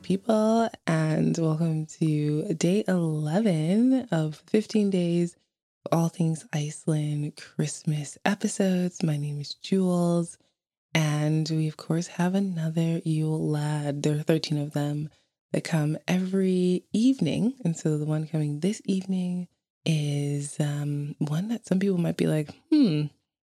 people, 0.00 0.68
and 0.88 1.38
welcome 1.38 1.86
to 1.86 2.52
day 2.54 2.82
11 2.88 4.08
of 4.10 4.42
15 4.48 4.90
days 4.90 5.36
of 5.86 5.96
all 5.96 6.08
things 6.08 6.44
Iceland 6.52 7.36
Christmas 7.36 8.18
episodes. 8.24 9.04
My 9.04 9.16
name 9.16 9.40
is 9.40 9.54
Jules, 9.54 10.36
and 10.94 11.48
we, 11.48 11.68
of 11.68 11.76
course, 11.76 12.08
have 12.08 12.34
another 12.34 13.00
Yule 13.04 13.48
Lad. 13.48 14.02
There 14.02 14.18
are 14.18 14.22
13 14.22 14.58
of 14.58 14.72
them 14.72 15.10
that 15.52 15.62
come 15.62 15.96
every 16.08 16.82
evening. 16.92 17.54
And 17.64 17.76
so 17.76 17.98
the 17.98 18.04
one 18.04 18.26
coming 18.26 18.58
this 18.58 18.82
evening 18.84 19.46
is 19.86 20.58
um, 20.58 21.14
one 21.18 21.50
that 21.50 21.66
some 21.68 21.78
people 21.78 21.98
might 21.98 22.16
be 22.16 22.26
like, 22.26 22.50
hmm, 22.68 23.04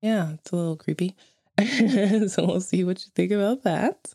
yeah, 0.01 0.33
it's 0.33 0.53
a 0.53 0.57
little 0.57 0.77
creepy. 0.77 1.15
so 2.29 2.47
we'll 2.47 2.63
see 2.63 2.83
what 2.83 3.05
you 3.05 3.11
think 3.15 3.31
about 3.31 3.65
that. 3.65 4.15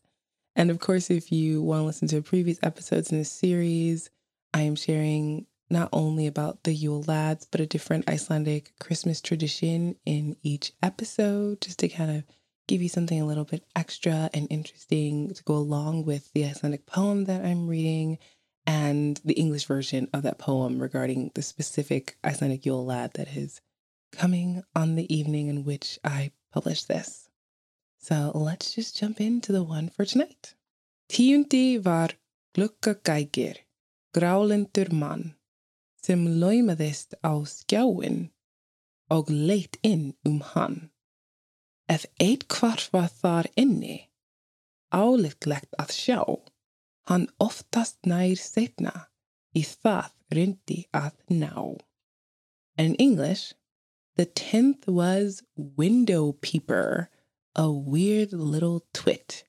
And 0.55 0.71
of 0.71 0.79
course, 0.79 1.09
if 1.09 1.31
you 1.31 1.61
want 1.61 1.81
to 1.81 1.85
listen 1.85 2.07
to 2.09 2.21
previous 2.21 2.59
episodes 2.63 3.11
in 3.11 3.19
this 3.19 3.31
series, 3.31 4.09
I 4.53 4.61
am 4.61 4.75
sharing 4.75 5.45
not 5.69 5.89
only 5.93 6.25
about 6.25 6.63
the 6.63 6.73
Yule 6.73 7.03
Lads, 7.07 7.47
but 7.49 7.61
a 7.61 7.67
different 7.67 8.09
Icelandic 8.09 8.73
Christmas 8.79 9.21
tradition 9.21 9.95
in 10.05 10.35
each 10.41 10.73
episode, 10.81 11.61
just 11.61 11.79
to 11.79 11.87
kind 11.87 12.11
of 12.11 12.23
give 12.67 12.81
you 12.81 12.89
something 12.89 13.21
a 13.21 13.25
little 13.25 13.45
bit 13.45 13.63
extra 13.75 14.29
and 14.33 14.47
interesting 14.49 15.33
to 15.33 15.43
go 15.43 15.55
along 15.55 16.05
with 16.05 16.31
the 16.33 16.45
Icelandic 16.45 16.85
poem 16.85 17.25
that 17.25 17.45
I'm 17.45 17.67
reading 17.67 18.17
and 18.65 19.19
the 19.23 19.33
English 19.33 19.65
version 19.65 20.07
of 20.13 20.23
that 20.23 20.37
poem 20.37 20.79
regarding 20.79 21.31
the 21.33 21.41
specific 21.41 22.17
Icelandic 22.23 22.65
Yule 22.65 22.85
Lad 22.85 23.13
that 23.13 23.35
is 23.35 23.61
coming 24.11 24.63
on 24.75 24.95
the 24.95 25.13
evening 25.13 25.47
in 25.47 25.63
which 25.63 25.97
I 26.03 26.31
publish 26.51 26.83
this. 26.83 27.28
So 28.01 28.31
let's 28.33 28.73
just 28.73 28.95
jump 28.95 29.19
into 29.19 29.51
the 29.51 29.63
one 29.63 29.89
for 29.89 30.05
tonight. 30.05 30.55
Tíundi 31.11 31.83
var 31.83 32.13
glukkagægir, 32.55 33.57
grálendur 34.15 34.91
mann, 34.91 35.35
sem 36.01 36.25
laumaðist 36.25 37.13
á 37.23 37.43
skjáin 37.43 38.31
og 39.11 39.29
leitt 39.29 39.77
inn 39.83 40.15
um 40.25 40.39
hann. 40.39 40.89
Ef 41.89 42.05
eitthvað 42.21 42.87
var 42.95 43.11
þar 43.11 43.51
inni, 43.57 44.09
álíklegt 44.95 45.75
að 45.81 45.91
sjá, 45.91 46.21
hann 47.11 47.27
oftast 47.37 47.99
nær 48.07 48.39
setna 48.39 49.09
í 49.51 49.65
það 49.67 50.13
reyndi 50.31 50.81
að 50.95 51.19
ná. 51.29 51.75
And 52.77 52.95
in 52.95 52.95
English, 52.95 53.53
the 54.15 54.25
tenth 54.25 54.87
was 54.87 55.43
window 55.55 56.31
peeper 56.31 57.09
a 57.55 57.71
weird 57.71 58.33
little 58.33 58.85
twit 58.93 59.43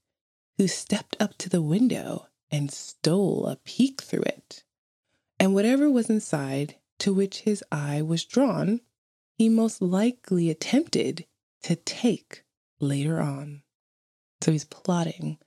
who 0.58 0.68
stepped 0.68 1.16
up 1.20 1.36
to 1.38 1.48
the 1.48 1.62
window 1.62 2.26
and 2.50 2.70
stole 2.70 3.46
a 3.46 3.56
peek 3.56 4.02
through 4.02 4.22
it. 4.22 4.64
And 5.38 5.54
whatever 5.54 5.90
was 5.90 6.10
inside 6.10 6.76
to 6.98 7.14
which 7.14 7.40
his 7.40 7.64
eye 7.72 8.02
was 8.02 8.24
drawn, 8.24 8.80
he 9.36 9.48
most 9.48 9.80
likely 9.80 10.50
attempted 10.50 11.26
to 11.62 11.76
take 11.76 12.44
later 12.78 13.20
on. 13.20 13.62
So 14.42 14.52
he's 14.52 14.64
plotting, 14.64 15.38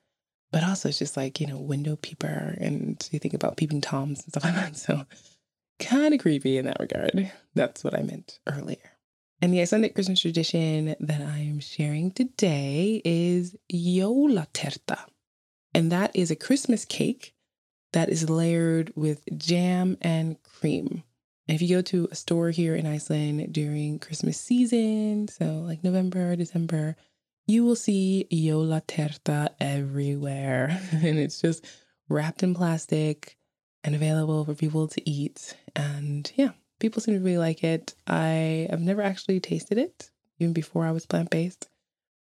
but 0.52 0.64
also 0.64 0.90
it's 0.90 1.00
just 1.00 1.18
like, 1.18 1.40
you 1.40 1.48
know, 1.48 1.60
window 1.60 1.96
peeper. 1.96 2.58
And 2.60 3.08
you 3.12 3.20
think 3.20 3.34
about 3.34 3.58
peeping 3.58 3.82
toms 3.82 4.24
and 4.24 4.30
stuff 4.30 4.44
like 4.44 4.56
that. 4.56 4.76
So 4.78 5.06
kind 5.80 6.14
of 6.14 6.20
creepy 6.22 6.58
in 6.58 6.66
that 6.66 6.80
regard. 6.80 7.32
That's 7.56 7.84
what 7.84 7.94
I 7.94 8.02
meant 8.02 8.40
earlier. 8.48 8.93
And 9.44 9.54
the 9.54 9.60
Icelandic 9.60 9.94
Christmas 9.94 10.22
tradition 10.22 10.96
that 11.02 11.20
I 11.20 11.40
am 11.40 11.60
sharing 11.60 12.12
today 12.12 13.02
is 13.04 13.58
Jólaterta. 13.74 15.00
And 15.74 15.92
that 15.92 16.16
is 16.16 16.32
a 16.32 16.38
Christmas 16.38 16.86
cake 16.86 17.36
that 17.92 18.08
is 18.08 18.30
layered 18.30 18.94
with 18.96 19.22
jam 19.38 19.98
and 20.00 20.42
cream. 20.44 21.04
And 21.50 21.56
if 21.56 21.62
you 21.62 21.76
go 21.76 21.82
to 21.82 22.08
a 22.10 22.16
store 22.16 22.52
here 22.52 22.74
in 22.74 22.86
Iceland 22.86 23.52
during 23.52 24.00
Christmas 24.00 24.40
season, 24.40 25.28
so 25.28 25.60
like 25.68 25.84
November, 25.84 26.38
December, 26.38 26.96
you 27.46 27.66
will 27.66 27.76
see 27.76 28.26
Jólaterta 28.32 29.50
everywhere. 29.60 30.80
and 30.94 31.20
it's 31.20 31.42
just 31.42 31.66
wrapped 32.08 32.44
in 32.44 32.56
plastic 32.56 33.38
and 33.84 33.94
available 33.94 34.46
for 34.46 34.56
people 34.56 34.88
to 34.88 35.10
eat. 35.10 35.58
And 35.76 36.32
yeah, 36.38 36.52
people 36.84 37.02
seem 37.02 37.14
to 37.14 37.24
really 37.24 37.38
like 37.38 37.64
it. 37.64 37.96
I 38.08 38.68
have 38.70 38.82
never 38.82 39.02
actually 39.02 39.40
tasted 39.40 39.78
it, 39.78 40.12
even 40.38 40.52
before 40.52 40.86
I 40.86 40.92
was 40.92 41.06
plant 41.06 41.30
based. 41.30 41.70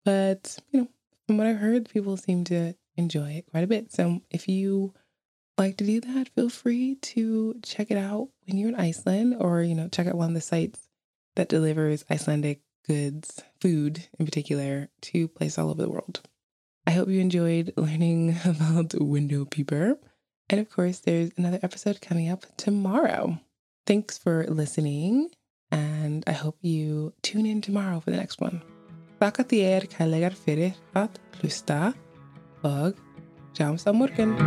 But, 0.04 0.60
you 0.72 0.82
know, 0.82 0.88
from 1.26 1.38
what 1.38 1.48
I've 1.48 1.60
heard, 1.60 1.90
people 1.90 2.18
seem 2.18 2.44
to 2.46 2.76
enjoy 2.98 3.32
it 3.32 3.46
quite 3.50 3.64
a 3.64 3.68
bit. 3.68 3.94
So 3.94 4.20
if 4.30 4.50
you 4.50 4.94
like 5.58 5.78
to 5.78 5.86
do 5.86 6.02
that, 6.02 6.28
feel 6.36 6.50
free 6.50 6.96
to 6.96 7.58
check 7.64 7.90
it 7.90 7.98
out 7.98 8.28
when 8.46 8.58
you're 8.58 8.68
in 8.68 8.76
Iceland 8.76 9.38
or, 9.40 9.64
you 9.64 9.76
know, 9.76 9.88
check 9.88 10.08
out 10.08 10.16
one 10.16 10.28
of 10.28 10.34
the 10.34 10.42
sites 10.42 10.90
that 11.38 11.48
delivers 11.48 12.04
Icelandic 12.12 12.60
goods, 12.86 13.42
food 13.62 14.08
in 14.20 14.26
particular, 14.26 14.90
to 15.04 15.30
places 15.30 15.58
all 15.58 15.70
over 15.70 15.82
the 15.82 15.90
world. 15.90 16.20
I 16.86 16.92
hope 16.92 17.08
you 17.08 17.22
enjoyed 17.22 17.72
learning 17.78 18.36
about 18.44 18.94
Window 18.96 19.46
Peeper. 19.46 19.98
And 20.50 20.60
of 20.60 20.70
course, 20.70 21.00
there's 21.00 21.32
another 21.38 21.60
episode 21.64 22.02
coming 22.02 22.28
up 22.28 22.46
tomorrow. 22.58 23.40
Thanks 23.90 24.20
for 24.20 24.46
listening, 24.48 25.32
and 25.72 26.24
I 26.28 26.32
hope 26.34 26.58
you 26.62 27.12
tune 27.24 27.48
in 27.48 27.60
tomorrow 27.60 28.00
for 28.00 28.12
the 28.12 28.18
next 28.18 28.40
one. 28.40 28.62
Þakka 29.18 29.48
þér 29.50 29.90
kærlegar 29.90 30.38
fyrir 30.38 30.78
að 30.94 31.18
hlusta 31.40 31.80
og 32.62 33.02
sjáumst 33.58 33.90
á 33.90 33.92
morgun. 33.98 34.38